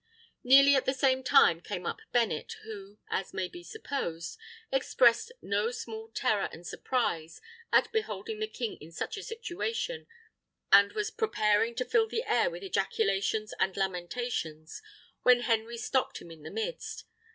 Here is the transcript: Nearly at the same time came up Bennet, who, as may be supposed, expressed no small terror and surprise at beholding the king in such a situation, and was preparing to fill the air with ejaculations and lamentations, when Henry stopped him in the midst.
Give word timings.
Nearly 0.43 0.73
at 0.75 0.85
the 0.85 0.95
same 0.95 1.21
time 1.23 1.61
came 1.61 1.85
up 1.85 1.99
Bennet, 2.11 2.53
who, 2.63 2.97
as 3.11 3.35
may 3.35 3.47
be 3.47 3.63
supposed, 3.63 4.35
expressed 4.71 5.31
no 5.43 5.69
small 5.69 6.07
terror 6.07 6.49
and 6.51 6.65
surprise 6.65 7.39
at 7.71 7.91
beholding 7.91 8.39
the 8.39 8.47
king 8.47 8.77
in 8.81 8.91
such 8.91 9.15
a 9.15 9.21
situation, 9.21 10.07
and 10.71 10.93
was 10.93 11.11
preparing 11.11 11.75
to 11.75 11.85
fill 11.85 12.07
the 12.07 12.23
air 12.23 12.49
with 12.49 12.63
ejaculations 12.63 13.53
and 13.59 13.77
lamentations, 13.77 14.81
when 15.21 15.41
Henry 15.41 15.77
stopped 15.77 16.19
him 16.19 16.31
in 16.31 16.41
the 16.41 16.49
midst. 16.49 17.03